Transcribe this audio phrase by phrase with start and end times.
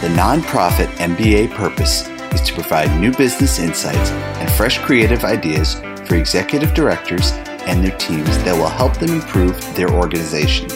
[0.00, 5.74] The nonprofit MBA purpose is to provide new business insights and fresh creative ideas
[6.06, 7.32] for executive directors
[7.66, 10.70] and their teams that will help them improve their organization.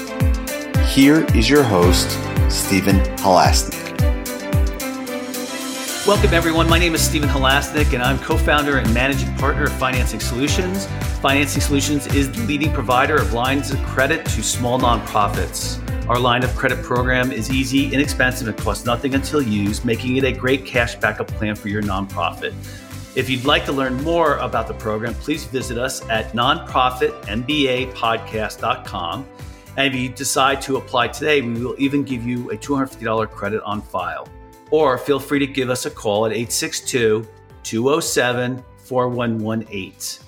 [0.87, 2.11] Here is your host,
[2.51, 3.79] Stephen Halasnik.
[6.05, 6.69] Welcome, everyone.
[6.69, 10.87] My name is Stephen Halasnik, and I'm co founder and managing partner of Financing Solutions.
[11.21, 15.79] Financing Solutions is the leading provider of lines of credit to small nonprofits.
[16.09, 20.25] Our line of credit program is easy, inexpensive, and costs nothing until used, making it
[20.25, 22.53] a great cash backup plan for your nonprofit.
[23.15, 29.29] If you'd like to learn more about the program, please visit us at nonprofitmbapodcast.com.
[29.77, 33.63] And if you decide to apply today, we will even give you a $250 credit
[33.63, 34.27] on file.
[34.71, 37.29] Or feel free to give us a call at 862
[37.63, 40.22] 207 4118.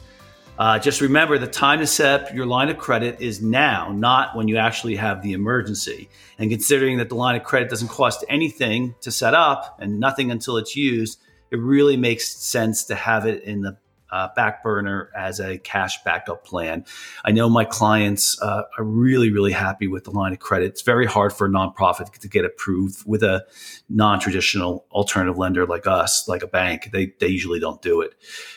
[0.56, 4.36] Uh, just remember the time to set up your line of credit is now, not
[4.36, 6.08] when you actually have the emergency.
[6.38, 10.30] And considering that the line of credit doesn't cost anything to set up and nothing
[10.30, 11.18] until it's used,
[11.50, 13.76] it really makes sense to have it in the
[14.10, 16.84] uh, back burner as a cash backup plan.
[17.24, 20.66] I know my clients uh, are really, really happy with the line of credit.
[20.66, 23.44] It's very hard for a nonprofit to get approved with a
[23.88, 26.90] non-traditional alternative lender like us, like a bank.
[26.92, 28.14] They they usually don't do it,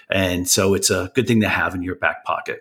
[0.09, 2.59] and so it's a good thing to have in your back pocket.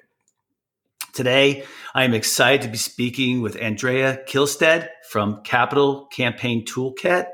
[1.12, 7.26] Today, I am excited to be speaking with Andrea Kihlstedt from Capital Campaign Toolkit.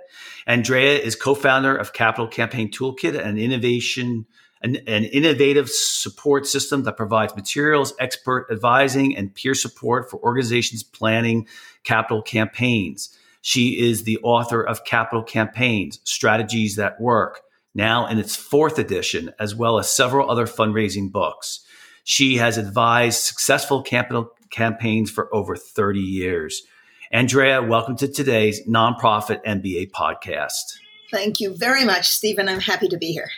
[0.46, 4.26] Andrea is co-founder of Capital Campaign Toolkit, an innovation
[4.62, 10.82] an, an, innovative support system that provides materials, expert advising, and peer support for organizations
[10.82, 11.46] planning
[11.84, 13.16] capital campaigns.
[13.40, 17.40] She is the author of Capital Campaigns Strategies That Work,
[17.74, 21.64] now in its fourth edition, as well as several other fundraising books.
[22.04, 26.62] She has advised successful capital campaigns for over 30 years.
[27.10, 30.78] Andrea, welcome to today's Nonprofit MBA podcast.
[31.10, 32.48] Thank you very much, Stephen.
[32.48, 33.28] I'm happy to be here.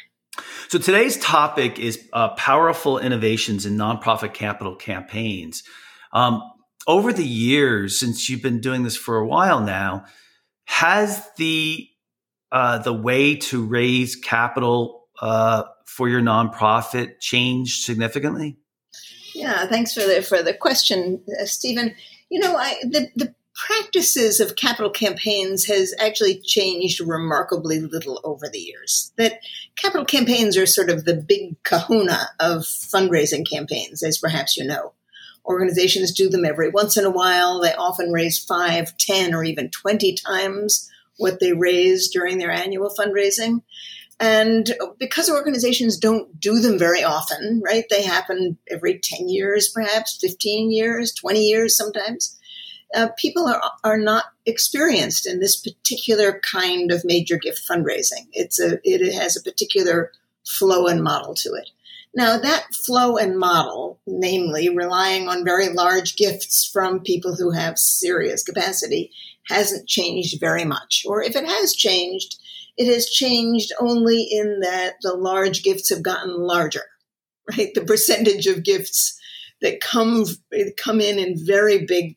[0.69, 5.63] So today's topic is uh, powerful innovations in nonprofit capital campaigns.
[6.13, 6.43] Um,
[6.87, 10.05] over the years, since you've been doing this for a while now,
[10.65, 11.89] has the
[12.53, 18.57] uh, the way to raise capital uh, for your nonprofit changed significantly?
[19.35, 21.95] Yeah, thanks for the for the question, uh, Stephen.
[22.31, 28.49] You know, I, the the practices of capital campaigns has actually changed remarkably little over
[28.49, 29.13] the years.
[29.17, 29.41] That
[29.77, 34.93] capital campaigns are sort of the big kahuna of fundraising campaigns, as perhaps you know.
[35.47, 37.61] Organizations do them every once in a while.
[37.61, 42.93] They often raise five, ten, or even 20 times what they raise during their annual
[42.99, 43.63] fundraising.
[44.19, 47.85] And because organizations don't do them very often, right?
[47.91, 52.39] They happen every 10 years, perhaps 15 years, 20 years sometimes
[52.95, 58.29] uh, people are, are not experienced in this particular kind of major gift fundraising.
[58.33, 60.13] It's a, it has a particular
[60.47, 61.71] flow and model to it.
[62.17, 67.79] Now, that flow and model, namely relying on very large gifts from people who have
[67.79, 69.11] serious capacity,
[69.49, 71.05] hasn't changed very much.
[71.07, 72.37] Or if it has changed,
[72.77, 76.85] it has changed only in that the large gifts have gotten larger,
[77.51, 77.73] right?
[77.75, 79.19] The percentage of gifts
[79.61, 80.25] that come
[80.77, 82.17] come in in very big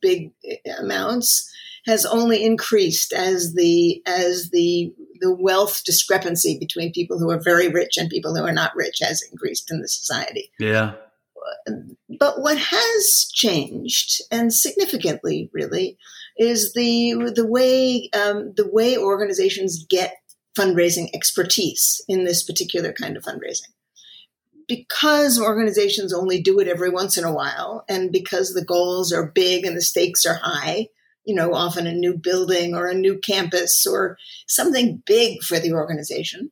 [0.00, 0.32] big
[0.78, 1.50] amounts
[1.86, 7.68] has only increased as the as the the wealth discrepancy between people who are very
[7.68, 10.50] rich and people who are not rich has increased in the society.
[10.58, 10.94] Yeah.
[12.18, 15.98] But what has changed, and significantly, really,
[16.38, 20.16] is the the way um, the way organizations get
[20.58, 23.72] fundraising expertise in this particular kind of fundraising
[24.66, 29.30] because organizations only do it every once in a while, and because the goals are
[29.30, 30.88] big and the stakes are high,
[31.24, 34.16] you know, often a new building or a new campus or
[34.46, 36.50] something big for the organization,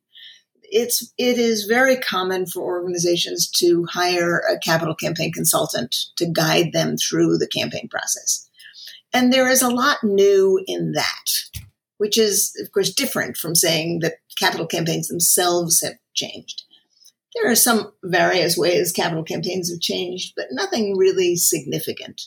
[0.62, 6.72] it's it is very common for organizations to hire a capital campaign consultant to guide
[6.72, 8.48] them through the campaign process.
[9.12, 11.24] And there is a lot new in that,
[11.98, 16.62] which is of course different from saying that capital campaigns themselves have changed.
[17.34, 22.22] There are some various ways capital campaigns have changed, but nothing really significant.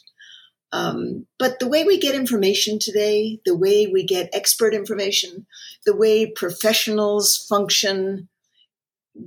[0.71, 5.45] Um, but the way we get information today, the way we get expert information,
[5.85, 8.27] the way professionals function,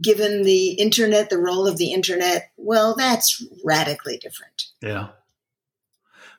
[0.03, 4.65] given the internet, the role of the internet, well, that's radically different.
[4.83, 5.09] Yeah.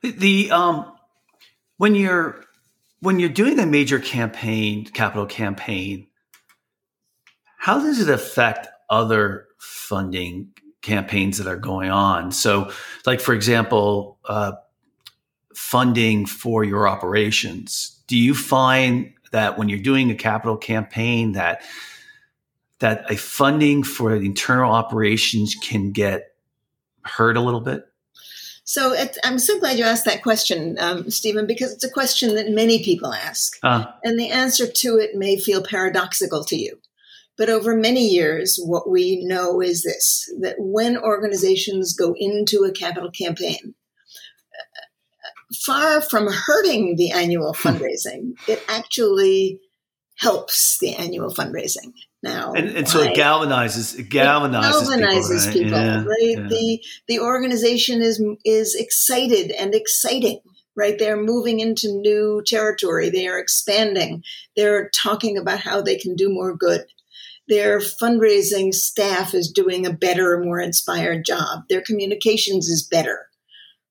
[0.03, 0.91] The, um,
[1.77, 2.45] when you're
[2.99, 6.07] when you're doing a major campaign, capital campaign,
[7.57, 10.49] how does it affect other funding
[10.81, 12.31] campaigns that are going on.
[12.31, 12.71] So,
[13.05, 14.53] like for example, uh,
[15.53, 18.01] funding for your operations.
[18.07, 21.61] Do you find that when you're doing a capital campaign that
[22.79, 26.33] that a funding for internal operations can get
[27.03, 27.85] hurt a little bit?
[28.63, 32.35] So it, I'm so glad you asked that question, um, Stephen, because it's a question
[32.35, 33.57] that many people ask.
[33.63, 36.79] Uh, and the answer to it may feel paradoxical to you.
[37.39, 42.71] But over many years, what we know is this that when organizations go into a
[42.71, 43.75] capital campaign,
[45.65, 47.67] far from hurting the annual hmm.
[47.67, 49.61] fundraising, it actually
[50.17, 52.51] helps the annual fundraising now.
[52.51, 56.37] And, and so it galvanizes it galvanizes, it galvanizes people, people yeah, right?
[56.37, 56.47] Yeah.
[56.49, 60.41] The the organization is is excited and exciting.
[60.75, 63.09] Right, they're moving into new territory.
[63.09, 64.23] They are expanding.
[64.55, 66.85] They're talking about how they can do more good.
[67.49, 71.63] Their fundraising staff is doing a better, more inspired job.
[71.69, 73.27] Their communications is better,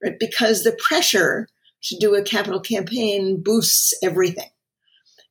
[0.03, 0.19] right?
[0.19, 1.49] Because the pressure
[1.83, 4.51] to do a capital campaign boosts everything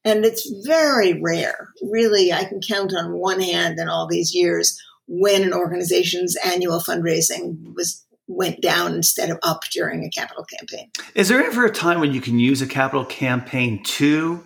[0.08, 4.82] and it's very rare, really, I can count on one hand in all these years
[5.06, 10.90] when an organization's annual fundraising was went down instead of up during a capital campaign.
[11.14, 14.46] Is there ever a time when you can use a capital campaign to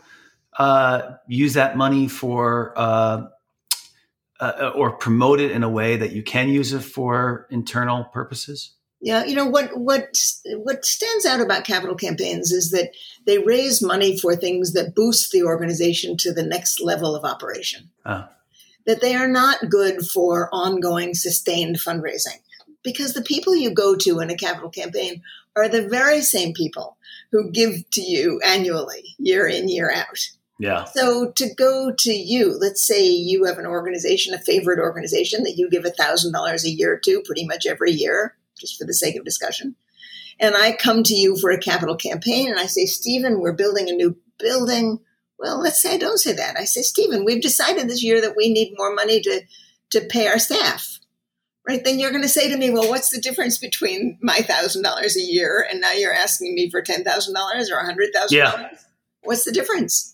[0.57, 3.27] uh, use that money for uh,
[4.41, 8.73] uh, or promote it in a way that you can use it for internal purposes?
[8.99, 10.15] Yeah, you know what what
[10.57, 12.91] what stands out about capital campaigns is that
[13.25, 17.89] they raise money for things that boost the organization to the next level of operation.
[18.05, 18.25] Uh.
[18.85, 22.41] That they are not good for ongoing sustained fundraising
[22.83, 25.21] because the people you go to in a capital campaign
[25.55, 26.97] are the very same people
[27.31, 30.29] who give to you annually, year in, year out.
[30.61, 30.85] Yeah.
[30.85, 35.57] So to go to you, let's say you have an organization, a favorite organization that
[35.57, 38.93] you give a thousand dollars a year to pretty much every year just for the
[38.93, 39.75] sake of discussion.
[40.39, 43.89] And I come to you for a capital campaign and I say, Stephen, we're building
[43.89, 44.99] a new building.
[45.39, 46.57] Well, let's say I don't say that.
[46.59, 49.41] I say, Stephen, we've decided this year that we need more money to,
[49.93, 50.99] to pay our staff.
[51.67, 51.83] Right.
[51.83, 55.17] Then you're going to say to me, well, what's the difference between my thousand dollars
[55.17, 57.03] a year and now you're asking me for $10,000
[57.71, 58.59] or a hundred thousand dollars?
[58.61, 58.77] Yeah.
[59.23, 60.10] What's the difference?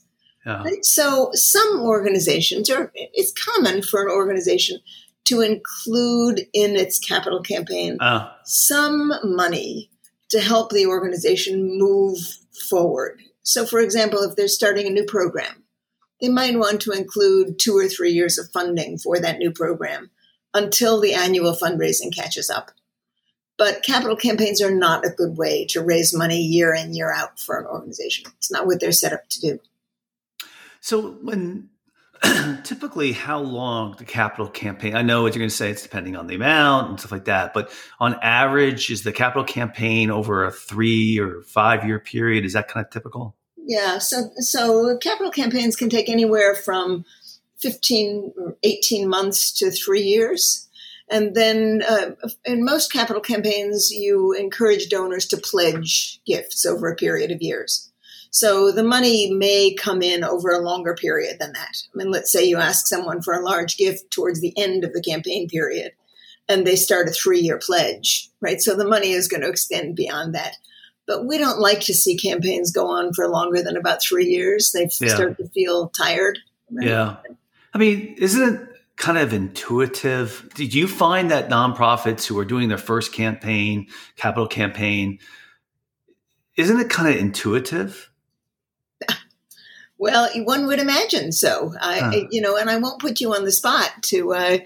[0.48, 0.64] Yeah.
[0.64, 0.86] Right?
[0.86, 4.80] So some organizations, or it's common for an organization
[5.26, 8.32] to include in its capital campaign uh.
[8.46, 9.90] some money
[10.30, 12.18] to help the organization move
[12.70, 13.22] forward.
[13.44, 15.64] So, for example, if they're starting a new program,
[16.22, 20.12] they might want to include two or three years of funding for that new program
[20.54, 22.72] until the annual fundraising catches up.
[23.58, 27.38] But capital campaigns are not a good way to raise money year in, year out
[27.38, 28.32] for an organization.
[28.38, 29.60] It's not what they're set up to do.
[30.88, 31.68] So, when
[32.64, 36.16] typically how long the capital campaign i know what you're going to say it's depending
[36.16, 37.70] on the amount and stuff like that but
[38.00, 42.46] on average is the capital campaign over a three or five year period?
[42.46, 43.36] Is that kind of typical?
[43.58, 47.04] Yeah so so capital campaigns can take anywhere from
[47.58, 50.70] 15 or 18 months to three years.
[51.12, 52.12] And then uh,
[52.46, 57.87] in most capital campaigns you encourage donors to pledge gifts over a period of years
[58.38, 61.78] so the money may come in over a longer period than that.
[61.94, 64.94] I mean, let's say you ask someone for a large gift towards the end of
[64.94, 65.94] the campaign period
[66.50, 68.62] and they start a three year pledge, right?
[68.62, 70.56] So the money is going to extend beyond that.
[71.06, 74.72] But we don't like to see campaigns go on for longer than about three years.
[74.72, 75.16] They yeah.
[75.16, 76.40] start to feel tired.
[76.70, 76.88] Right?
[76.88, 77.16] Yeah.
[77.74, 80.50] I mean, isn't it kind of intuitive?
[80.54, 85.20] Did you find that nonprofits who are doing their first campaign, capital campaign,
[86.58, 88.12] isn't it kind of intuitive?
[90.00, 91.74] Well, one would imagine so.
[91.82, 92.28] I, huh.
[92.30, 94.58] you know, and I won't put you on the spot to uh,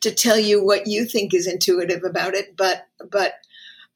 [0.00, 3.34] to tell you what you think is intuitive about it, but but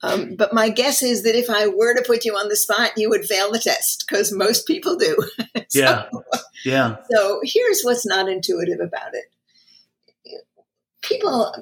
[0.03, 2.93] um, but my guess is that if I were to put you on the spot,
[2.97, 5.17] you would fail the test because most people do.
[5.69, 6.09] so, yeah,
[6.65, 6.97] yeah.
[7.11, 10.45] So here's what's not intuitive about it.
[11.03, 11.53] People,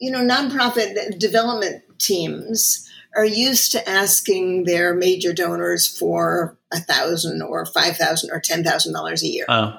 [0.00, 2.85] you know, nonprofit development teams
[3.16, 8.62] are used to asking their major donors for a thousand or five thousand or ten
[8.62, 9.46] thousand dollars a year.
[9.48, 9.78] Oh.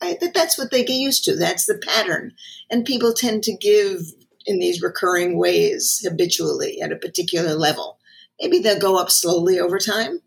[0.00, 1.36] I, that that's what they get used to.
[1.36, 2.34] That's the pattern,
[2.70, 4.02] and people tend to give
[4.44, 7.98] in these recurring ways habitually at a particular level.
[8.40, 10.20] Maybe they'll go up slowly over time,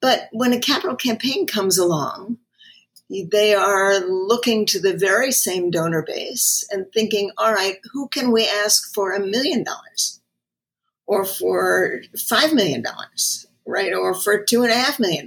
[0.00, 2.38] but when a capital campaign comes along,
[3.08, 8.32] they are looking to the very same donor base and thinking, all right, who can
[8.32, 10.19] we ask for a million dollars?
[11.10, 12.84] Or for $5 million,
[13.66, 13.92] right?
[13.92, 15.26] Or for $2.5 million.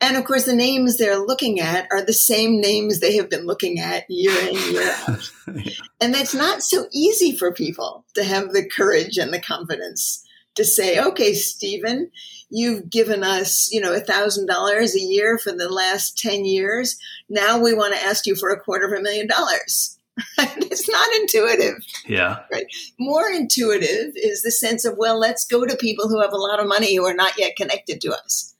[0.00, 3.44] And of course, the names they're looking at are the same names they have been
[3.44, 5.30] looking at year in, year out.
[6.00, 10.64] and that's not so easy for people to have the courage and the confidence to
[10.64, 12.10] say, okay, Stephen,
[12.48, 16.98] you've given us, you know, a thousand dollars a year for the last 10 years.
[17.28, 19.97] Now we want to ask you for a quarter of a million dollars.
[20.38, 21.76] it's not intuitive.
[22.06, 22.40] Yeah.
[22.52, 22.66] Right.
[22.98, 26.60] More intuitive is the sense of, well, let's go to people who have a lot
[26.60, 28.54] of money who are not yet connected to us.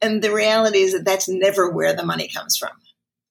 [0.00, 2.72] And the reality is that that's never where the money comes from.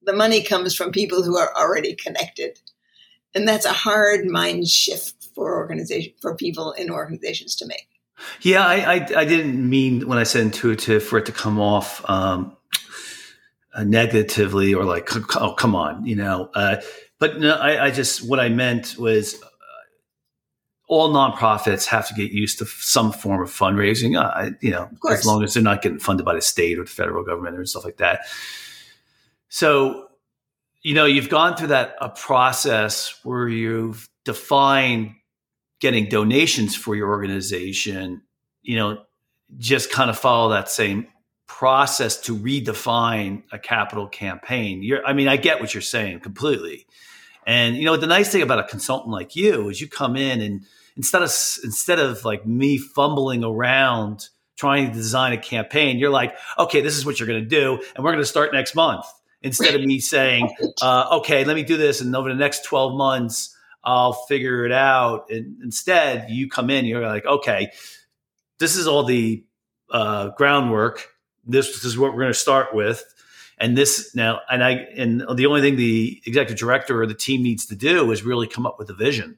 [0.01, 2.59] The money comes from people who are already connected.
[3.35, 7.87] And that's a hard mind shift for organization for people in organizations to make.
[8.41, 12.07] Yeah, I, I, I didn't mean when I said intuitive for it to come off
[12.09, 12.55] um,
[13.83, 16.49] negatively or like, oh, come on, you know.
[16.53, 16.77] Uh,
[17.23, 19.47] but no, I, I, just what I meant was uh,
[20.89, 24.21] all nonprofits have to get used to some form of fundraising.
[24.21, 26.89] Uh, you know, as long as they're not getting funded by the state or the
[26.89, 28.25] federal government or stuff like that.
[29.47, 30.09] So,
[30.81, 35.15] you know, you've gone through that a process where you've defined
[35.79, 38.21] getting donations for your organization,
[38.63, 39.01] you know,
[39.59, 41.07] just kind of follow that same
[41.47, 44.83] process to redefine a capital campaign.
[44.83, 46.85] You're, I mean, I get what you're saying completely.
[47.45, 50.41] And you know, the nice thing about a consultant like you is you come in
[50.41, 51.29] and instead of
[51.63, 56.95] instead of like me fumbling around trying to design a campaign, you're like, okay, this
[56.95, 59.05] is what you're going to do, and we're going to start next month.
[59.41, 60.49] Instead of me saying,
[60.81, 64.71] uh, okay, let me do this, and over the next 12 months, I'll figure it
[64.71, 65.29] out.
[65.29, 67.71] And instead, you come in, you're like, okay,
[68.59, 69.43] this is all the
[69.91, 71.09] uh, groundwork.
[71.45, 73.03] This, this is what we're going to start with.
[73.57, 77.43] And this now, and I, and the only thing the executive director or the team
[77.43, 79.37] needs to do is really come up with a vision.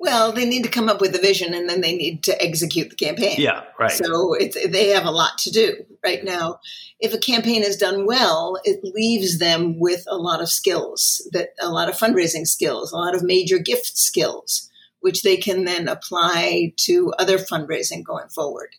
[0.00, 2.90] Well, they need to come up with a vision and then they need to execute
[2.90, 3.34] the campaign.
[3.38, 3.90] Yeah, right.
[3.90, 6.60] So it's, they have a lot to do right now.
[7.00, 11.48] If a campaign is done well, it leaves them with a lot of skills, that
[11.60, 14.70] a lot of fundraising skills, a lot of major gift skills,
[15.00, 18.76] which they can then apply to other fundraising going forward.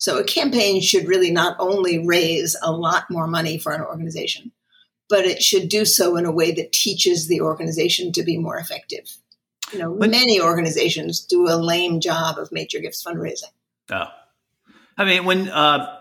[0.00, 4.50] So a campaign should really not only raise a lot more money for an organization,
[5.10, 8.56] but it should do so in a way that teaches the organization to be more
[8.56, 9.04] effective.
[9.72, 13.52] You know, but, many organizations do a lame job of major gifts fundraising.
[13.90, 14.06] Oh,
[14.96, 15.98] I mean, when uh,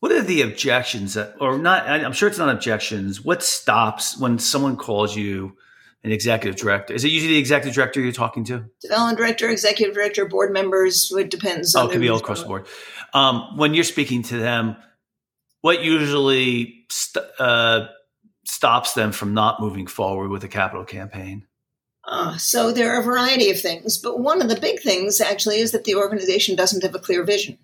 [0.00, 1.86] what are the objections that, or not?
[1.88, 3.24] I'm sure it's not objections.
[3.24, 5.56] What stops when someone calls you
[6.04, 6.92] an executive director?
[6.92, 8.66] Is it usually the executive director you're talking to?
[8.82, 11.10] Development director, executive director, board members.
[11.16, 11.74] It depends.
[11.74, 12.66] Oh, it could be all across the board.
[13.14, 14.76] Um, when you're speaking to them,
[15.62, 17.86] what usually st- uh,
[18.44, 21.46] stops them from not moving forward with a capital campaign?
[22.06, 25.58] Uh, so there are a variety of things, but one of the big things actually
[25.58, 27.56] is that the organization doesn't have a clear vision.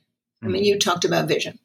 [0.43, 1.59] I mean, you talked about vision.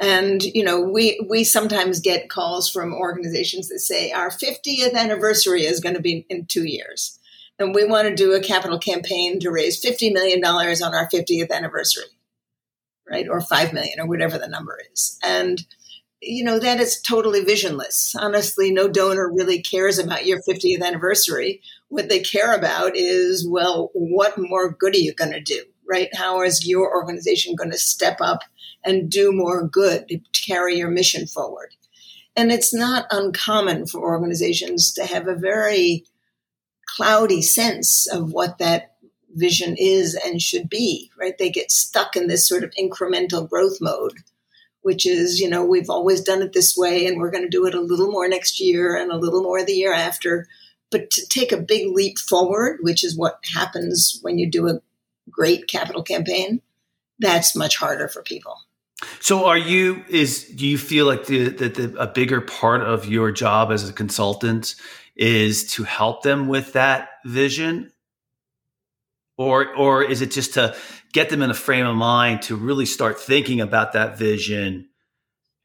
[0.00, 5.62] And you know, we we sometimes get calls from organizations that say our 50th anniversary
[5.64, 7.18] is going to be in 2 years.
[7.58, 11.08] And we want to do a capital campaign to raise 50 million dollars on our
[11.08, 12.04] 50th anniversary.
[13.10, 13.26] Right?
[13.28, 15.18] Or 5 million or whatever the number is.
[15.22, 15.64] And
[16.20, 18.14] you know, that is totally visionless.
[18.18, 21.62] Honestly, no donor really cares about your 50th anniversary.
[21.88, 25.62] What they care about is, well, what more good are you going to do?
[25.88, 26.08] Right?
[26.14, 28.42] How is your organization going to step up
[28.84, 31.74] and do more good to carry your mission forward?
[32.36, 36.04] And it's not uncommon for organizations to have a very
[36.86, 38.94] cloudy sense of what that
[39.34, 41.36] vision is and should be, right?
[41.36, 44.14] They get stuck in this sort of incremental growth mode
[44.88, 47.66] which is, you know, we've always done it this way and we're going to do
[47.66, 50.46] it a little more next year and a little more the year after.
[50.90, 54.80] But to take a big leap forward, which is what happens when you do a
[55.30, 56.62] great capital campaign,
[57.18, 58.56] that's much harder for people.
[59.20, 60.04] So, are you?
[60.08, 63.88] Is do you feel like the, that the, a bigger part of your job as
[63.88, 64.74] a consultant
[65.14, 67.92] is to help them with that vision,
[69.36, 70.76] or or is it just to
[71.12, 74.88] get them in a frame of mind to really start thinking about that vision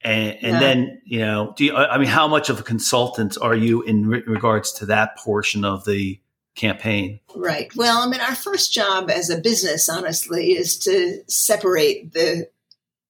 [0.04, 0.60] and, and yeah.
[0.60, 4.08] then you know do you, i mean how much of a consultant are you in
[4.08, 6.20] re- regards to that portion of the
[6.56, 12.14] campaign right well i mean our first job as a business honestly is to separate
[12.14, 12.48] the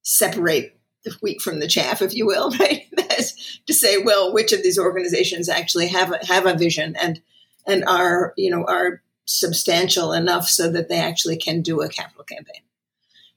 [0.04, 2.88] separate the wheat from the chaff if you will right
[3.66, 7.22] to say well which of these organizations actually have a, have a vision and
[7.66, 12.24] and are you know are substantial enough so that they actually can do a capital
[12.24, 12.62] campaign.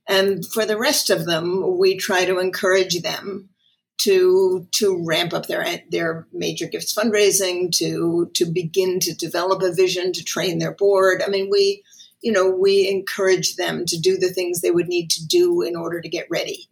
[0.08, 3.50] And for the rest of them, we try to encourage them
[3.98, 9.72] to to ramp up their their major gifts fundraising, to to begin to develop a
[9.72, 11.22] vision, to train their board.
[11.22, 11.82] I mean, we
[12.22, 15.76] you know we encourage them to do the things they would need to do in
[15.76, 16.68] order to get ready.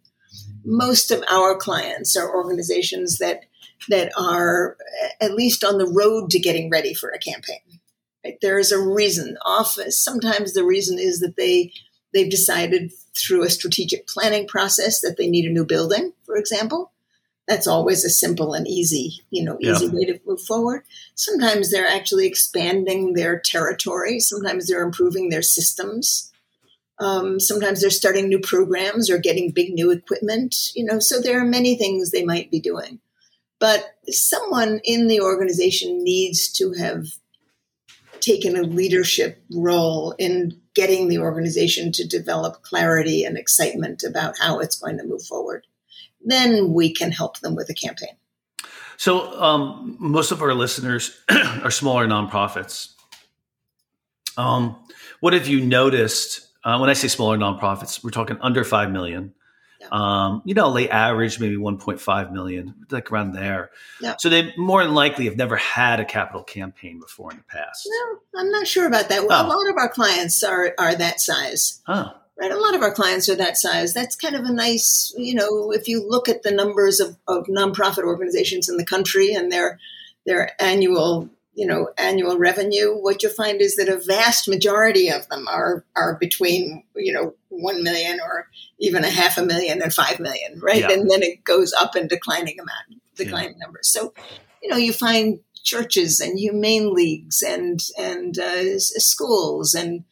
[0.63, 3.45] Most of our clients are organizations that
[3.89, 7.59] that are uh, at least on the road to getting ready for a campaign
[8.25, 8.37] Right?
[8.41, 9.37] There is a reason.
[9.45, 11.71] Often, sometimes the reason is that they
[12.13, 16.91] they've decided through a strategic planning process that they need a new building, for example.
[17.47, 19.91] That's always a simple and easy, you know, easy yeah.
[19.91, 20.83] way to move forward.
[21.13, 24.19] Sometimes they're actually expanding their territory.
[24.19, 26.31] Sometimes they're improving their systems.
[26.97, 31.41] Um, sometimes they're starting new programs or getting big new equipment, you know, so there
[31.41, 32.99] are many things they might be doing.
[33.59, 37.07] But someone in the organization needs to have
[38.21, 44.59] taken a leadership role in getting the organization to develop clarity and excitement about how
[44.59, 45.65] it's going to move forward.
[46.25, 48.17] Then we can help them with a campaign.
[48.97, 52.93] So, um, most of our listeners are smaller nonprofits.
[54.37, 54.75] Um,
[55.19, 58.03] what have you noticed uh, when I say smaller nonprofits?
[58.03, 59.33] We're talking under five million.
[59.91, 63.71] Um, you know, they average maybe 1.5 million, like around there.
[64.01, 64.15] Yeah.
[64.19, 67.87] So they more than likely have never had a capital campaign before in the past.
[67.87, 69.19] No, I'm not sure about that.
[69.19, 69.25] Oh.
[69.25, 71.81] A lot of our clients are are that size.
[71.87, 72.13] Oh.
[72.37, 72.51] Right.
[72.51, 73.93] A lot of our clients are that size.
[73.93, 77.45] That's kind of a nice, you know, if you look at the numbers of, of
[77.45, 79.79] nonprofit organizations in the country and their
[80.25, 85.27] their annual you know annual revenue what you'll find is that a vast majority of
[85.29, 88.49] them are are between you know 1 million or
[88.79, 90.91] even a half a million and 5 million right yeah.
[90.91, 93.65] and then it goes up in declining amount declining yeah.
[93.65, 94.13] numbers so
[94.61, 100.03] you know you find churches and humane leagues and and uh, schools and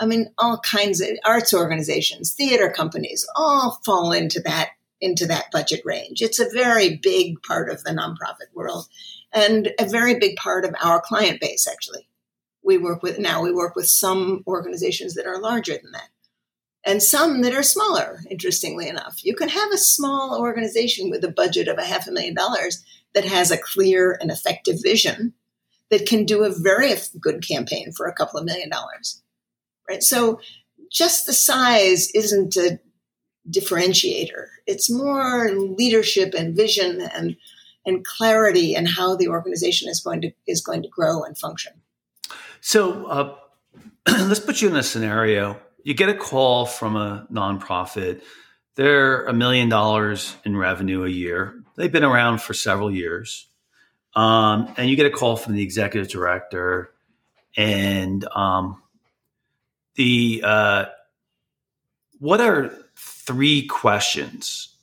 [0.00, 5.50] i mean all kinds of arts organizations theater companies all fall into that into that
[5.52, 8.86] budget range it's a very big part of the nonprofit world
[9.32, 12.08] and a very big part of our client base, actually.
[12.62, 16.08] We work with now, we work with some organizations that are larger than that
[16.84, 19.24] and some that are smaller, interestingly enough.
[19.24, 22.84] You can have a small organization with a budget of a half a million dollars
[23.14, 25.34] that has a clear and effective vision
[25.90, 29.22] that can do a very good campaign for a couple of million dollars.
[29.88, 30.02] Right?
[30.02, 30.40] So
[30.90, 32.78] just the size isn't a
[33.50, 34.46] differentiator.
[34.66, 37.36] It's more leadership and vision and
[37.86, 41.72] and clarity and how the organization is going to is going to grow and function.
[42.60, 43.34] So uh,
[44.08, 45.58] let's put you in a scenario.
[45.82, 48.22] You get a call from a nonprofit.
[48.74, 51.62] They're a million dollars in revenue a year.
[51.76, 53.46] They've been around for several years.
[54.14, 56.92] Um, and you get a call from the executive director,
[57.56, 58.82] and um,
[59.98, 60.84] the uh,
[62.20, 64.74] what are three questions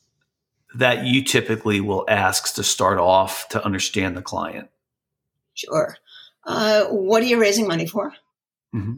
[0.76, 4.70] that you typically will ask to start off to understand the client?
[5.54, 5.96] Sure.
[6.44, 8.14] Uh, what are you raising money for?
[8.76, 8.96] Mm-hmm.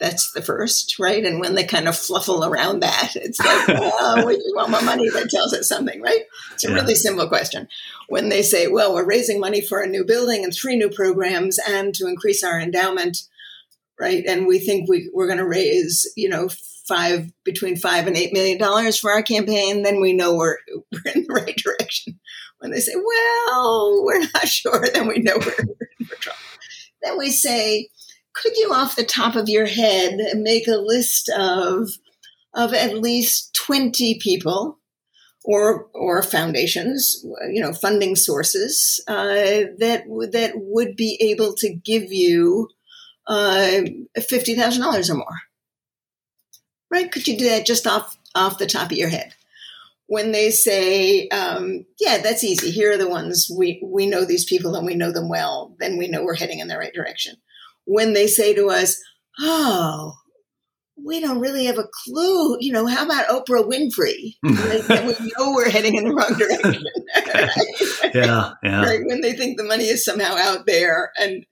[0.00, 1.24] That's the first, right?
[1.24, 5.08] And when they kind of fluffle around that, it's like, oh, we want more money.
[5.10, 6.22] That tells us something, right?
[6.54, 6.74] It's a yeah.
[6.74, 7.68] really simple question.
[8.08, 11.60] When they say, well, we're raising money for a new building and three new programs
[11.68, 13.28] and to increase our endowment,
[14.00, 14.24] right?
[14.26, 16.48] And we think we, we're going to raise, you know,
[16.86, 20.58] five between five and eight million dollars for our campaign, then we know we're
[20.92, 22.18] we're in the right direction.
[22.58, 26.38] When they say, "Well, we're not sure," then we know we're, we're in trouble.
[27.02, 27.88] Then we say,
[28.34, 31.90] "Could you, off the top of your head, make a list of
[32.54, 34.78] of at least twenty people?"
[35.44, 39.24] Or, or foundations, you know, funding sources uh,
[39.78, 42.68] that that would be able to give you
[43.26, 43.82] uh,
[44.28, 45.38] fifty thousand dollars or more
[46.92, 47.10] right?
[47.10, 49.34] Could you do that just off off the top of your head?
[50.06, 52.70] When they say, um, "Yeah, that's easy.
[52.70, 55.96] Here are the ones we we know these people and we know them well," then
[55.96, 57.36] we know we're heading in the right direction.
[57.86, 58.96] When they say to us,
[59.40, 60.12] "Oh,
[61.02, 62.58] we don't really have a clue.
[62.60, 64.36] You know, how about Oprah Winfrey?
[64.86, 66.84] then we know we're heading in the wrong direction.
[67.34, 67.48] right?
[68.14, 68.84] Yeah, yeah.
[68.84, 69.00] Right?
[69.06, 71.46] When they think the money is somehow out there, and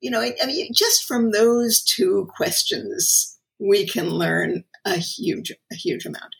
[0.00, 5.74] you know, I mean, just from those two questions, we can learn a huge, a
[5.74, 6.34] huge amount.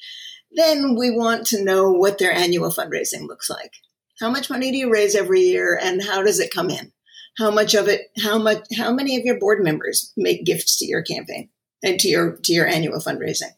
[0.52, 3.74] Then we want to know what their annual fundraising looks like.
[4.18, 6.92] How much money do you raise every year and how does it come in?
[7.38, 10.86] How much of it, how much, how many of your board members make gifts to
[10.86, 11.48] your campaign
[11.82, 13.52] and to your, to your annual fundraising?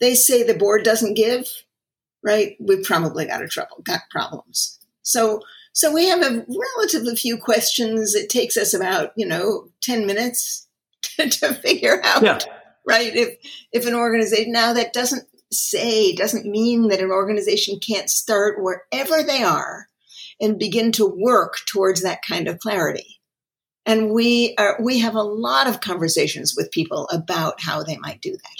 [0.00, 1.46] They say the board doesn't give,
[2.24, 2.56] right?
[2.58, 4.78] We've probably got a trouble, got problems.
[5.02, 5.42] So,
[5.80, 8.14] so we have a relatively few questions.
[8.14, 10.68] It takes us about, you know, 10 minutes
[11.02, 12.38] to, to figure out yeah
[12.86, 13.14] right?
[13.14, 13.36] If
[13.72, 19.22] if an organization now that doesn't say doesn't mean that an organization can't start wherever
[19.22, 19.86] they are
[20.40, 23.20] and begin to work towards that kind of clarity.
[23.86, 28.20] And we are we have a lot of conversations with people about how they might
[28.20, 28.56] do that.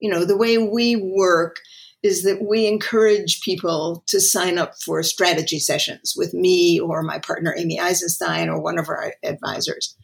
[0.00, 1.56] You know, the way we work
[2.02, 7.18] is that we encourage people to sign up for strategy sessions with me or my
[7.18, 9.96] partner Amy Eisenstein or one of our advisors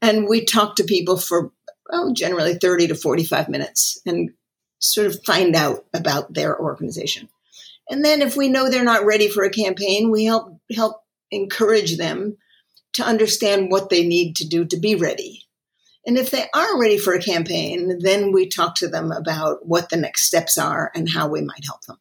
[0.00, 1.52] And we talk to people for
[1.90, 4.30] oh, generally 30 to 45 minutes and
[4.78, 7.28] sort of find out about their organization.
[7.90, 11.96] And then if we know they're not ready for a campaign, we help help encourage
[11.96, 12.36] them
[12.94, 15.47] to understand what they need to do to be ready.
[16.08, 19.90] And if they are ready for a campaign, then we talk to them about what
[19.90, 21.98] the next steps are and how we might help them.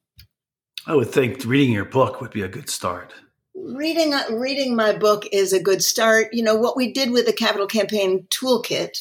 [0.86, 3.13] I would think reading your book would be a good start.
[3.54, 6.28] Reading uh, reading my book is a good start.
[6.32, 8.98] You know what we did with the capital campaign toolkit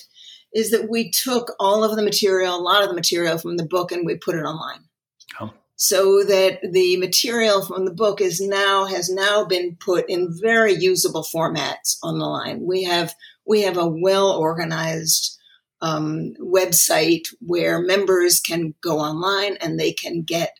[0.52, 3.66] is that we took all of the material, a lot of the material from the
[3.66, 4.80] book, and we put it online.
[5.40, 5.52] Oh.
[5.76, 10.74] So that the material from the book is now has now been put in very
[10.74, 12.66] usable formats on the line.
[12.66, 13.14] We have
[13.46, 15.38] we have a well organized
[15.80, 20.58] um, website where members can go online and they can get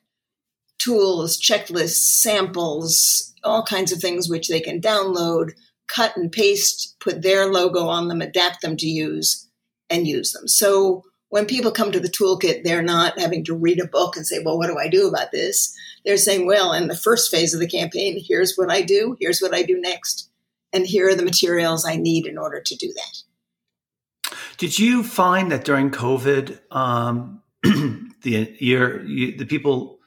[0.79, 5.53] tools, checklists, samples, all kinds of things which they can download,
[5.89, 9.49] cut and paste, put their logo on them, adapt them to use
[9.89, 10.47] and use them.
[10.47, 14.27] So when people come to the toolkit, they're not having to read a book and
[14.27, 15.75] say, well, what do I do about this?
[16.05, 19.41] They're saying, well, in the first phase of the campaign, here's what I do, here's
[19.41, 20.31] what I do next,
[20.73, 24.33] and here are the materials I need in order to do that.
[24.59, 29.99] Did you find that during COVID, um, the year, you, the people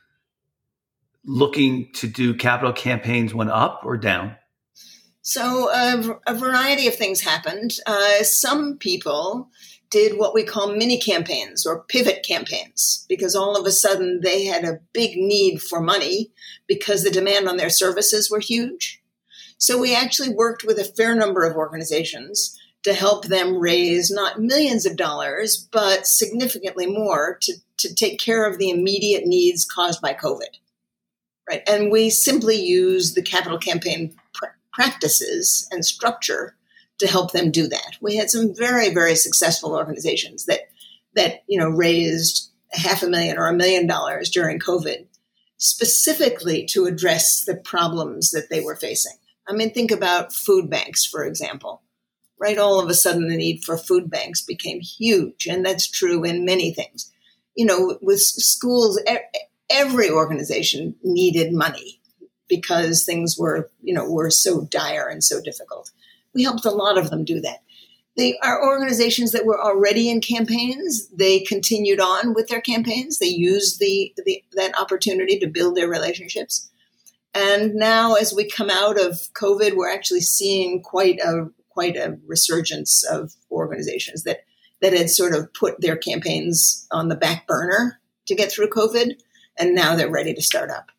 [1.24, 4.36] looking to do capital campaigns went up or down?
[5.22, 7.78] So uh, a variety of things happened.
[7.86, 9.50] Uh, some people
[9.92, 14.46] did what we call mini campaigns or pivot campaigns because all of a sudden they
[14.46, 16.32] had a big need for money
[16.68, 18.99] because the demand on their services were huge.
[19.60, 24.40] So we actually worked with a fair number of organizations to help them raise not
[24.40, 30.02] millions of dollars, but significantly more to, to take care of the immediate needs caused
[30.02, 30.58] by COVID.
[31.48, 31.62] Right.
[31.68, 34.16] And we simply use the capital campaign
[34.72, 36.56] practices and structure
[37.00, 37.98] to help them do that.
[38.02, 40.70] We had some very, very successful organizations that
[41.16, 45.08] that you know raised half a million or a million dollars during COVID,
[45.58, 49.14] specifically to address the problems that they were facing.
[49.50, 51.82] I mean, think about food banks, for example.
[52.40, 56.24] Right, all of a sudden the need for food banks became huge, and that's true
[56.24, 57.12] in many things.
[57.54, 58.98] You know, with schools,
[59.70, 62.00] every organization needed money
[62.48, 65.92] because things were, you know, were so dire and so difficult.
[66.34, 67.62] We helped a lot of them do that.
[68.18, 71.08] They are organizations that were already in campaigns.
[71.10, 73.20] They continued on with their campaigns.
[73.20, 76.70] They used the, the that opportunity to build their relationships.
[77.34, 82.18] And now, as we come out of COVID, we're actually seeing quite a quite a
[82.26, 84.40] resurgence of organizations that
[84.82, 89.16] that had sort of put their campaigns on the back burner to get through COVID,
[89.58, 90.92] and now they're ready to start up.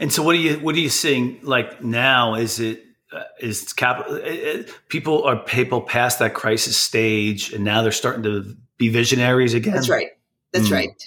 [0.00, 2.34] And so, what are you what are you seeing like now?
[2.34, 7.64] Is it uh, is capital uh, uh, people are people past that crisis stage, and
[7.64, 9.74] now they're starting to be visionaries again?
[9.74, 10.08] That's right.
[10.52, 10.72] That's mm.
[10.72, 11.02] right.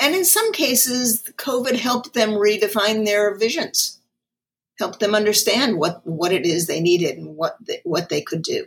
[0.00, 4.00] And in some cases, COVID helped them redefine their visions,
[4.78, 8.66] helped them understand what what it is they needed and what what they could do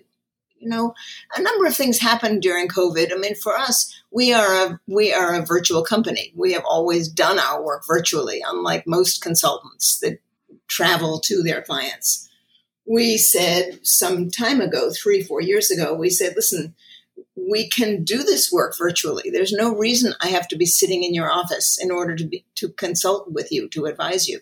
[0.60, 0.94] you know,
[1.36, 3.12] a number of things happened during COVID.
[3.14, 6.32] I mean, for us, we are a we are a virtual company.
[6.36, 10.20] We have always done our work virtually, unlike most consultants that
[10.68, 12.30] travel to their clients.
[12.86, 16.74] We said some time ago, three, four years ago, we said, listen,
[17.48, 19.30] we can do this work virtually.
[19.32, 22.46] There's no reason I have to be sitting in your office in order to be
[22.56, 24.42] to consult with you, to advise you.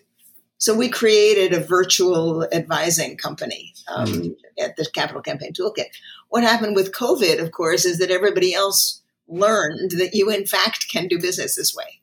[0.58, 4.30] So we created a virtual advising company um, mm-hmm.
[4.58, 5.88] at the Capital Campaign Toolkit.
[6.30, 10.88] What happened with COVID, of course, is that everybody else learned that you, in fact,
[10.90, 12.00] can do business this way.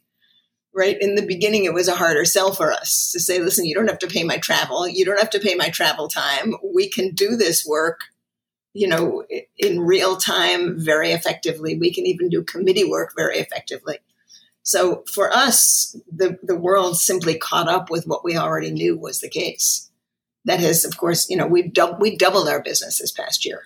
[0.76, 3.76] Right in the beginning, it was a harder sell for us to say, "Listen, you
[3.76, 4.88] don't have to pay my travel.
[4.88, 6.56] You don't have to pay my travel time.
[6.74, 8.02] We can do this work."
[8.74, 9.24] You know,
[9.58, 11.78] in real time, very effectively.
[11.78, 14.00] We can even do committee work very effectively.
[14.64, 19.20] So for us, the, the world simply caught up with what we already knew was
[19.20, 19.92] the case.
[20.46, 23.62] That has, of course, you know, we've dub- we doubled our business this past year,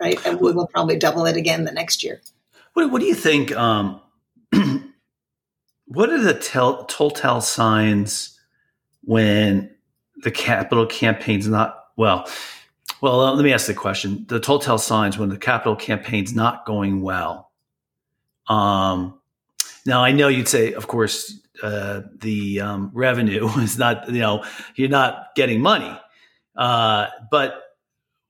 [0.00, 0.18] right?
[0.26, 2.20] And we will probably double it again the next year.
[2.72, 3.52] What, what do you think?
[3.52, 4.00] Um,
[5.86, 8.38] what are the tell, telltale signs
[9.02, 9.70] when
[10.22, 12.28] the capital campaign's not well?
[13.02, 16.64] Well, uh, let me ask the question: the telltale signs when the capital campaign's not
[16.64, 17.50] going well.
[18.48, 19.18] Um,
[19.84, 24.44] now, I know you'd say, of course, uh, the um, revenue is not, you know,
[24.76, 25.98] you're not getting money.
[26.56, 27.60] Uh, but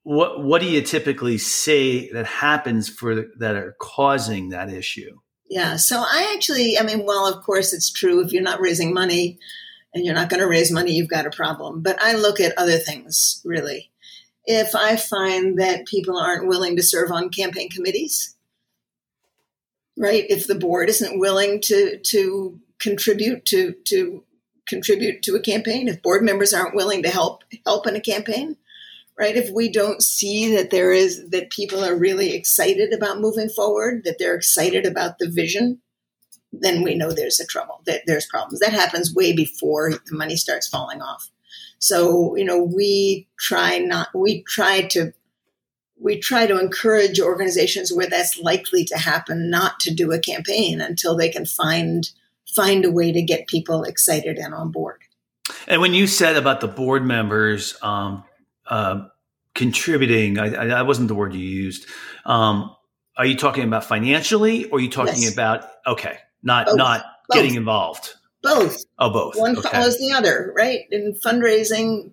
[0.01, 5.19] what what do you typically say that happens for that are causing that issue?
[5.49, 8.25] Yeah, so I actually, I mean, well, of course, it's true.
[8.25, 9.37] If you're not raising money
[9.93, 11.83] and you're not going to raise money, you've got a problem.
[11.83, 13.91] But I look at other things really.
[14.45, 18.35] If I find that people aren't willing to serve on campaign committees,
[19.97, 20.25] right?
[20.29, 24.23] If the board isn't willing to to contribute to to
[24.67, 28.57] contribute to a campaign, if board members aren't willing to help help in a campaign,
[29.17, 29.35] right?
[29.35, 34.03] If we don't see that there is that people are really excited about moving forward,
[34.03, 35.81] that they're excited about the vision,
[36.51, 37.81] then we know there's a trouble.
[37.85, 38.59] That there's problems.
[38.59, 41.29] That happens way before the money starts falling off.
[41.83, 45.11] So you know, we try not we try to
[45.99, 50.79] we try to encourage organizations where that's likely to happen not to do a campaign
[50.79, 52.09] until they can find
[52.47, 55.01] find a way to get people excited and on board.
[55.67, 58.23] And when you said about the board members um,
[58.65, 59.07] uh,
[59.53, 61.85] contributing, I, I, that wasn't the word you used.
[62.25, 62.73] Um,
[63.17, 65.33] are you talking about financially, or are you talking yes.
[65.33, 67.35] about okay, not not both.
[67.35, 68.13] getting involved?
[68.43, 68.83] Both.
[68.99, 69.35] Oh, both.
[69.35, 69.69] One okay.
[69.69, 70.81] follows the other, right?
[70.91, 72.11] In fundraising,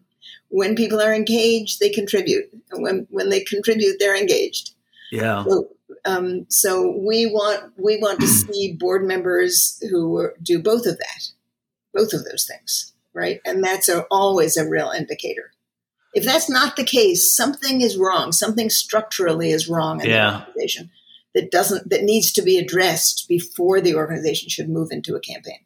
[0.49, 2.47] when people are engaged, they contribute.
[2.71, 4.75] And when when they contribute, they're engaged.
[5.11, 5.45] Yeah.
[5.45, 5.69] So,
[6.05, 11.29] um, so we want we want to see board members who do both of that,
[11.93, 13.41] both of those things, right?
[13.45, 15.53] And that's a, always a real indicator.
[16.15, 18.33] If that's not the case, something is wrong.
[18.33, 20.31] Something structurally is wrong in yeah.
[20.31, 20.91] the organization
[21.35, 25.65] that doesn't that needs to be addressed before the organization should move into a campaign.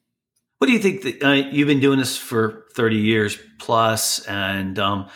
[0.59, 1.03] What do you think?
[1.03, 5.09] That, uh, you've been doing this for thirty years plus, and um,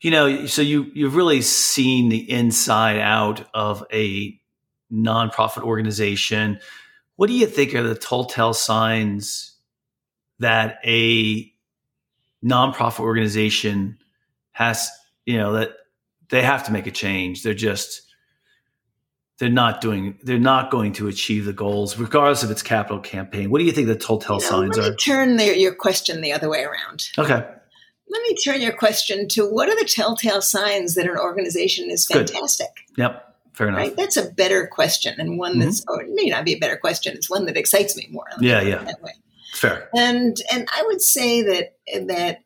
[0.00, 4.38] you know, so you you've really seen the inside out of a
[4.92, 6.58] nonprofit organization.
[7.16, 9.56] What do you think are the telltale signs
[10.38, 11.52] that a
[12.44, 13.98] nonprofit organization
[14.52, 14.90] has,
[15.24, 15.72] you know, that
[16.28, 17.42] they have to make a change.
[17.42, 18.02] They're just
[19.38, 23.50] they're not doing they're not going to achieve the goals regardless of its capital campaign.
[23.50, 24.96] What do you think the telltale you know, signs let me are?
[24.96, 27.08] turn the, your question the other way around.
[27.18, 27.44] Okay.
[28.06, 32.06] Let me turn your question to what are the telltale signs that an organization is
[32.06, 32.68] fantastic?
[32.94, 33.02] Good.
[33.02, 33.36] yep.
[33.54, 33.78] Fair enough.
[33.78, 33.96] Right?
[33.96, 35.94] that's a better question and one that's mm-hmm.
[35.94, 38.60] or it may not be a better question it's one that excites me more yeah
[38.60, 38.82] yeah.
[38.82, 39.12] that way.
[39.52, 39.88] Fair.
[39.94, 41.76] And and i would say that
[42.08, 42.40] that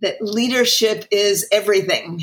[0.00, 2.22] that leadership is everything.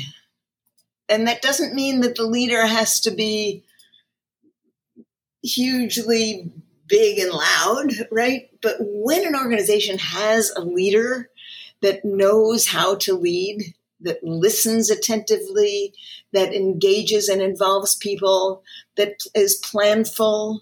[1.08, 3.64] And that doesn't mean that the leader has to be
[5.46, 6.50] hugely
[6.88, 8.50] big and loud, right?
[8.62, 11.30] But when an organization has a leader
[11.80, 15.94] that knows how to lead, that listens attentively,
[16.32, 18.62] that engages and involves people,
[18.96, 20.60] that is planful,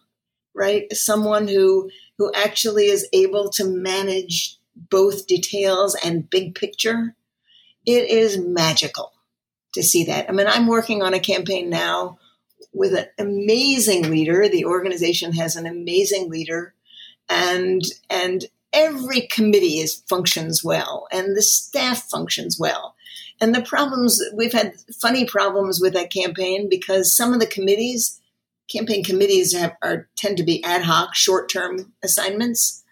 [0.54, 0.92] right?
[0.92, 7.16] Someone who who actually is able to manage both details and big picture,
[7.84, 9.12] it is magical
[9.72, 10.28] to see that.
[10.28, 12.18] I mean, I'm working on a campaign now
[12.72, 14.48] with an amazing leader.
[14.48, 16.74] The organization has an amazing leader,
[17.28, 22.94] and and every committee is functions well, and the staff functions well.
[23.40, 28.20] And the problems we've had funny problems with that campaign because some of the committees,
[28.68, 32.84] campaign committees, have, are tend to be ad hoc, short term assignments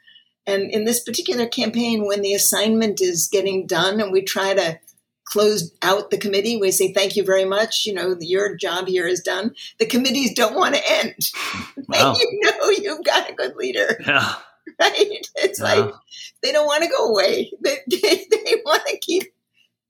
[0.47, 4.79] and in this particular campaign, when the assignment is getting done and we try to
[5.25, 7.87] close out the committee, we say, thank you very much.
[7.87, 9.55] You know, your job here is done.
[9.79, 11.31] The committees don't want to end.
[11.89, 12.15] Wow.
[12.19, 14.01] you know, you've got a good leader.
[14.07, 14.35] Yeah.
[14.81, 15.27] Right?
[15.37, 15.65] It's yeah.
[15.65, 15.95] like
[16.43, 17.53] they don't want to go away.
[17.63, 19.25] They, they, they want to keep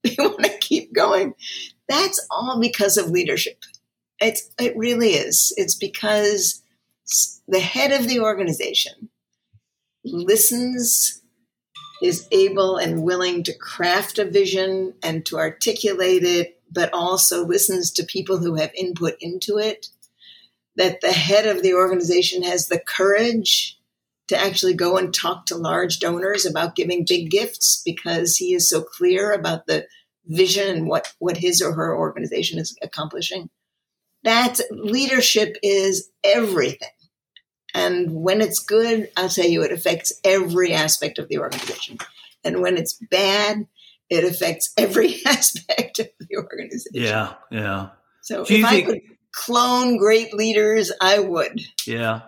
[0.03, 1.33] they want to keep going.
[1.87, 3.63] That's all because of leadership.
[4.19, 5.53] It's it really is.
[5.55, 6.61] It's because
[7.47, 9.09] the head of the organization
[10.03, 11.21] listens,
[12.03, 17.91] is able and willing to craft a vision and to articulate it, but also listens
[17.91, 19.87] to people who have input into it.
[20.75, 23.79] That the head of the organization has the courage
[24.27, 28.69] to actually go and talk to large donors about giving big gifts because he is
[28.69, 29.87] so clear about the
[30.25, 33.49] vision and what, what his or her organization is accomplishing.
[34.23, 36.89] That leadership is everything.
[37.73, 41.97] And when it's good, I'll tell you, it affects every aspect of the organization.
[42.43, 43.67] And when it's bad,
[44.09, 46.91] it affects every aspect of the organization.
[46.93, 47.89] Yeah, yeah.
[48.21, 51.61] So Do if I could clone great leaders, I would.
[51.85, 52.21] Yeah.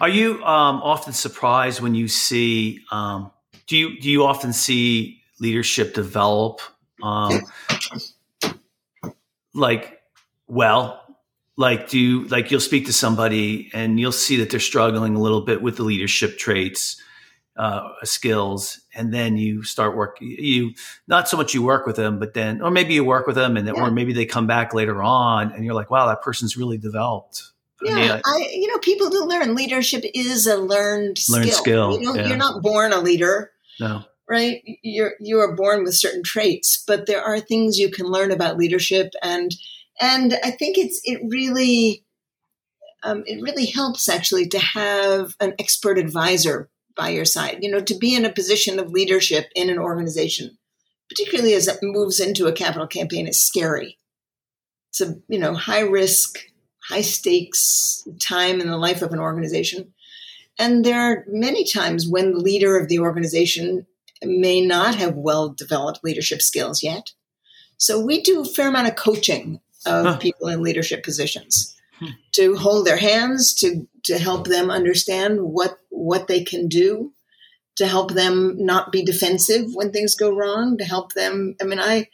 [0.00, 2.80] Are you um, often surprised when you see?
[2.90, 3.30] Um,
[3.66, 6.60] do you do you often see leadership develop?
[7.02, 7.42] Um,
[9.54, 10.00] like,
[10.46, 11.07] well,
[11.58, 15.20] like do you, like you'll speak to somebody and you'll see that they're struggling a
[15.20, 17.02] little bit with the leadership traits
[17.56, 20.72] uh, skills and then you start work you
[21.08, 23.56] not so much you work with them but then or maybe you work with them
[23.56, 23.74] and yeah.
[23.74, 27.42] or maybe they come back later on and you're like wow that person's really developed
[27.82, 31.50] yeah, I, mean, I, I you know people do learn leadership is a learned, learned
[31.50, 31.92] skill.
[31.92, 32.00] skill.
[32.00, 32.26] You know, yeah.
[32.26, 33.52] You're not born a leader.
[33.78, 34.62] No right?
[34.82, 38.58] You're you are born with certain traits, but there are things you can learn about
[38.58, 39.54] leadership, and
[40.00, 42.04] and I think it's it really
[43.02, 47.58] um, it really helps actually to have an expert advisor by your side.
[47.60, 50.58] You know, to be in a position of leadership in an organization,
[51.08, 53.98] particularly as it moves into a capital campaign, is scary.
[54.90, 56.38] It's a you know high risk,
[56.88, 59.94] high stakes time in the life of an organization.
[60.60, 63.86] And there are many times when the leader of the organization
[64.22, 67.12] may not have well developed leadership skills yet.
[67.76, 70.16] So we do a fair amount of coaching of huh.
[70.18, 72.06] people in leadership positions hmm.
[72.32, 77.12] to hold their hands, to to help them understand what what they can do,
[77.76, 81.56] to help them not be defensive when things go wrong, to help them.
[81.60, 82.08] I mean, I,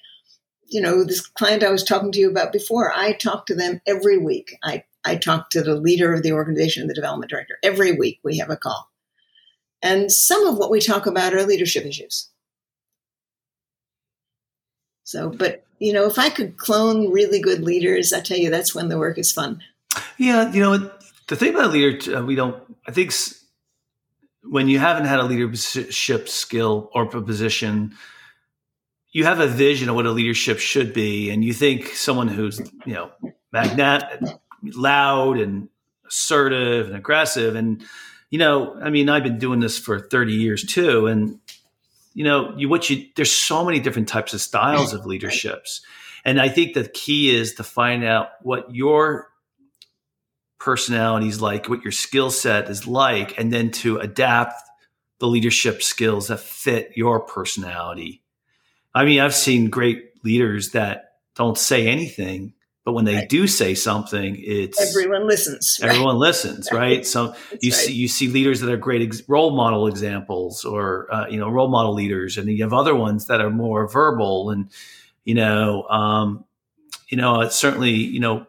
[0.67, 3.81] you know, this client I was talking to you about before, I talk to them
[3.87, 4.57] every week.
[4.63, 7.59] I I talk to the leader of the organization, the development director.
[7.63, 8.91] Every week we have a call.
[9.83, 12.31] And some of what we talk about are leadership issues.
[15.05, 18.75] So, but you know, if I could clone really good leaders, I tell you, that's
[18.75, 19.62] when the work is fun.
[20.19, 20.90] Yeah, you know,
[21.29, 22.61] the thing about leader, uh, we don't.
[22.87, 23.12] I think
[24.43, 27.95] when you haven't had a leadership skill or position,
[29.12, 32.61] you have a vision of what a leadership should be, and you think someone who's
[32.87, 33.11] you know
[33.53, 34.05] magnet,
[34.62, 35.69] loud, and
[36.07, 37.85] assertive and aggressive, and
[38.35, 41.07] you know, I mean, I've been doing this for 30 years too.
[41.07, 41.38] And,
[42.14, 45.83] you know, you, what you, there's so many different types of styles of leaderships.
[46.24, 49.29] And I think the key is to find out what your
[50.59, 54.55] personality is like, what your skill set is like, and then to adapt
[55.18, 58.22] the leadership skills that fit your personality.
[58.94, 63.29] I mean, I've seen great leaders that don't say anything, but when they right.
[63.29, 65.79] do say something, it's everyone listens.
[65.81, 65.90] Right?
[65.90, 67.07] Everyone listens, right?
[67.07, 67.73] So you right.
[67.73, 71.49] see you see leaders that are great ex- role model examples, or uh, you know
[71.49, 74.68] role model leaders, and you have other ones that are more verbal, and
[75.25, 76.44] you know, um,
[77.09, 78.47] you know, certainly, you know,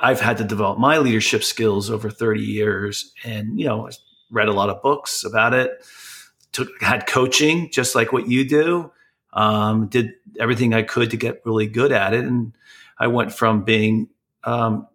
[0.00, 3.90] I've had to develop my leadership skills over thirty years, and you know,
[4.30, 5.84] read a lot of books about it.
[6.52, 8.92] Took had coaching, just like what you do.
[9.32, 12.52] Um, did everything I could to get really good at it, and
[12.98, 14.08] I went from being
[14.44, 14.88] um,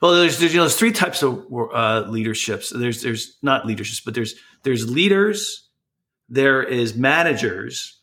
[0.00, 2.70] well, there's, there's you know there's three types of uh, leaderships.
[2.70, 5.68] There's there's not leaderships, but there's there's leaders,
[6.28, 7.98] there is managers,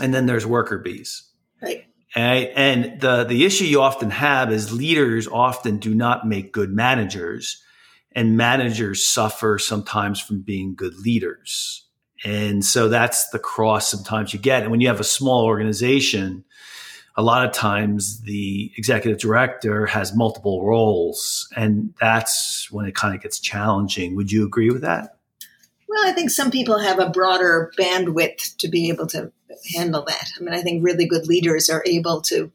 [0.00, 1.28] and then there's worker bees.
[1.60, 1.86] Right.
[2.14, 6.70] And, and the the issue you often have is leaders often do not make good
[6.70, 7.62] managers,
[8.12, 11.88] and managers suffer sometimes from being good leaders.
[12.24, 14.62] And so that's the cross sometimes you get.
[14.62, 16.44] And when you have a small organization,
[17.16, 23.14] a lot of times the executive director has multiple roles, and that's when it kind
[23.14, 24.16] of gets challenging.
[24.16, 25.16] Would you agree with that?
[25.88, 29.30] Well, I think some people have a broader bandwidth to be able to
[29.76, 30.28] handle that.
[30.36, 32.50] I mean, I think really good leaders are able to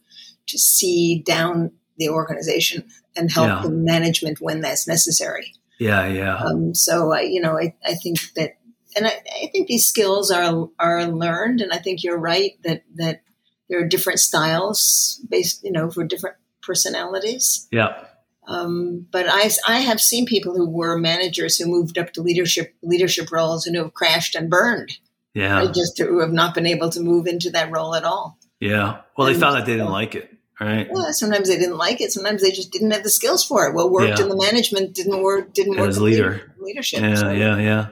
[0.48, 3.62] to see down the organization and help yeah.
[3.62, 5.54] the management when that's necessary.
[5.80, 6.36] Yeah, yeah.
[6.38, 8.58] Um, so, I, you know, I, I think that,
[8.96, 9.12] and I,
[9.44, 13.22] I think these skills are are learned, and I think you're right that that
[13.70, 17.68] there are different styles based, you know, for different personalities.
[17.72, 18.06] Yeah.
[18.48, 22.74] Um, but I, I have seen people who were managers who moved up to leadership
[22.82, 24.98] leadership roles and who have crashed and burned.
[25.36, 28.40] Yeah, just who have not been able to move into that role at all.
[28.60, 30.36] Yeah, well, and, they found that they didn't like it.
[30.60, 30.90] Right.
[30.94, 32.12] Yeah, sometimes they didn't like it.
[32.12, 33.74] Sometimes they just didn't have the skills for it.
[33.74, 34.24] What worked yeah.
[34.24, 35.54] in the management didn't work.
[35.54, 37.02] Didn't work as leader leadership.
[37.02, 37.32] Yeah, so.
[37.32, 37.88] yeah, yeah.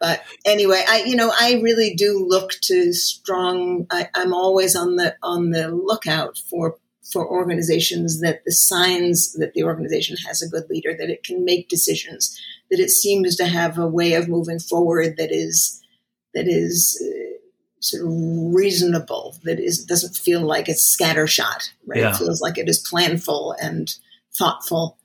[0.00, 3.86] But anyway, I you know I really do look to strong.
[3.90, 6.76] I, I'm always on the on the lookout for
[7.10, 11.44] for organizations that the signs that the organization has a good leader, that it can
[11.44, 15.82] make decisions, that it seems to have a way of moving forward that is
[16.34, 17.36] that is uh,
[17.80, 18.12] sort of
[18.54, 22.00] reasonable, that is doesn't feel like it's scattershot, right?
[22.00, 22.10] Yeah.
[22.10, 23.92] It feels like it is planful and
[24.38, 24.96] thoughtful.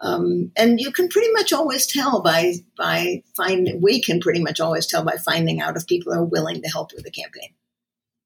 [0.00, 4.60] Um, and you can pretty much always tell by by find we can pretty much
[4.60, 7.54] always tell by finding out if people are willing to help with the campaign.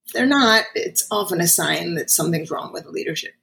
[0.07, 3.35] If they're not, it's often a sign that something's wrong with the leadership.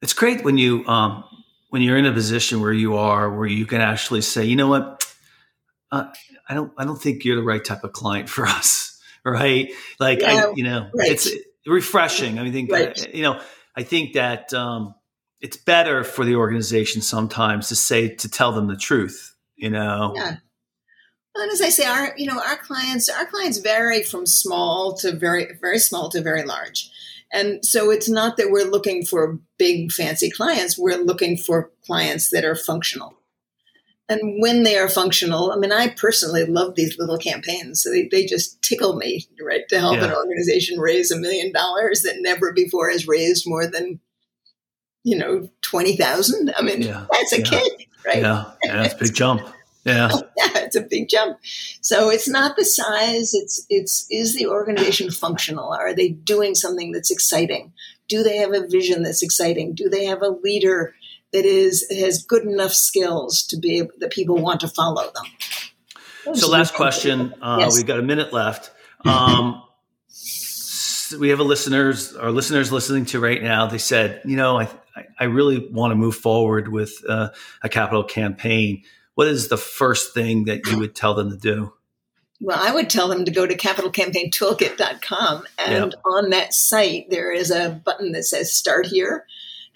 [0.00, 1.24] It's great when you um,
[1.68, 4.68] when you're in a position where you are where you can actually say, you know
[4.68, 5.04] what,
[5.92, 6.06] uh,
[6.48, 9.70] I don't I don't think you're the right type of client for us, right?
[10.00, 11.10] Like yeah, I, you know, right.
[11.10, 11.28] it's
[11.66, 12.38] refreshing.
[12.38, 13.14] I mean, think right.
[13.14, 13.38] you know,
[13.76, 14.54] I think that.
[14.54, 14.94] Um,
[15.40, 20.12] it's better for the organization sometimes to say to tell them the truth you know?
[20.14, 20.36] Yeah.
[21.38, 25.14] And as i say our you know our clients our clients vary from small to
[25.14, 26.90] very very small to very large.
[27.32, 30.78] And so it's not that we're looking for big fancy clients.
[30.78, 33.14] We're looking for clients that are functional.
[34.08, 37.82] And when they are functional, I mean, I personally love these little campaigns.
[37.82, 40.04] So they, they just tickle me, right, to help yeah.
[40.04, 43.98] an organization raise a million dollars that never before has raised more than,
[45.06, 46.52] you know, 20,000.
[46.56, 47.06] I mean, yeah.
[47.12, 47.44] that's a yeah.
[47.44, 47.72] kid,
[48.04, 48.22] right?
[48.22, 49.40] Yeah, yeah that's a big jump.
[49.84, 50.10] Yeah.
[50.36, 51.38] yeah, it's a big jump.
[51.80, 55.72] So it's not the size, it's it's is the organization functional?
[55.72, 57.72] Are they doing something that's exciting?
[58.08, 59.74] Do they have a vision that's exciting?
[59.74, 60.92] Do they have a leader
[61.32, 65.24] that is has good enough skills to be able, that people want to follow them.
[66.24, 67.32] Those so, last question.
[67.40, 67.76] Uh, yes.
[67.76, 68.72] We've got a minute left.
[69.04, 69.62] Um,
[71.16, 73.66] we have a listeners, our listeners listening to right now.
[73.66, 74.68] They said, you know, I
[75.18, 77.30] I really want to move forward with uh,
[77.62, 78.82] a capital campaign.
[79.14, 81.72] What is the first thing that you would tell them to do?
[82.40, 85.44] Well, I would tell them to go to capitalcampaigntoolkit.com.
[85.58, 86.02] And yep.
[86.04, 89.24] on that site, there is a button that says Start Here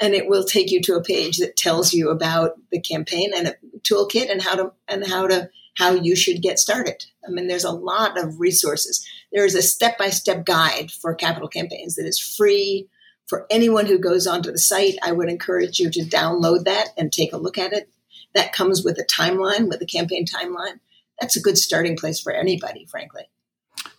[0.01, 3.49] and it will take you to a page that tells you about the campaign and
[3.49, 7.05] a toolkit and how to and how to how you should get started.
[7.26, 9.07] I mean, there's a lot of resources.
[9.32, 12.88] There is a step-by-step guide for capital campaigns that is free
[13.30, 14.96] for anyone who goes onto the site.
[15.02, 17.88] I would encourage you to download that and take a look at it.
[18.34, 20.80] That comes with a timeline, with a campaign timeline.
[21.20, 23.30] That's a good starting place for anybody, frankly.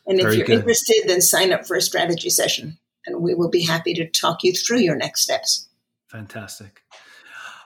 [0.06, 0.60] And if Very you're good.
[0.60, 4.44] interested, then sign up for a strategy session, and we will be happy to talk
[4.44, 5.70] you through your next steps.
[6.08, 6.82] Fantastic.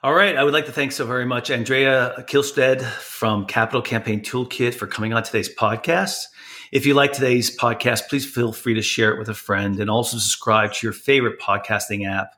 [0.04, 0.36] All right.
[0.36, 4.86] I would like to thank so very much Andrea Kihlstedt from Capital Campaign Toolkit for
[4.86, 6.26] coming on today's podcast.
[6.72, 9.90] If you like today's podcast, please feel free to share it with a friend and
[9.90, 12.34] also subscribe to your favorite podcasting app.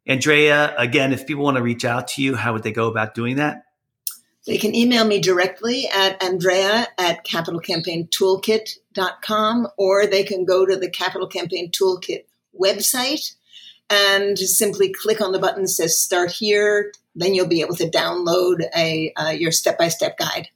[0.08, 3.14] Andrea, again, if people want to reach out to you, how would they go about
[3.14, 3.66] doing that?
[4.50, 10.90] They can email me directly at andrea at capitalcampaigntoolkit.com or they can go to the
[10.90, 12.24] Capital Campaign Toolkit
[12.60, 13.36] website
[13.92, 16.92] and simply click on the button that says start here.
[17.14, 20.48] Then you'll be able to download a uh, your step-by-step guide.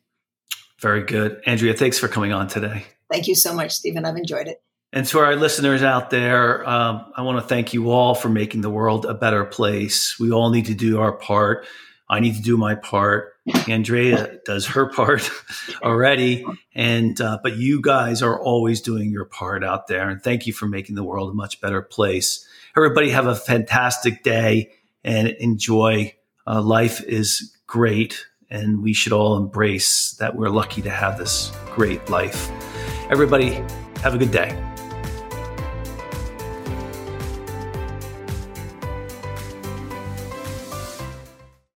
[0.79, 1.39] Very good.
[1.45, 2.85] Andrea, thanks for coming on today.
[3.11, 4.05] Thank you so much, Stephen.
[4.05, 4.59] I've enjoyed it.
[4.91, 8.61] And to our listeners out there, um, I want to thank you all for making
[8.61, 10.17] the world a better place.
[10.19, 11.67] We all need to do our part.
[12.09, 13.32] I need to do my part.
[13.67, 15.29] Andrea does her part
[15.83, 20.09] already, and uh, but you guys are always doing your part out there.
[20.09, 22.47] And thank you for making the world a much better place.
[22.75, 24.71] Everybody have a fantastic day
[25.03, 26.15] and enjoy.
[26.47, 31.51] Uh, life is great, and we should all embrace that we're lucky to have this
[31.73, 32.49] great life.
[33.09, 33.61] Everybody,
[34.01, 34.72] have a good day.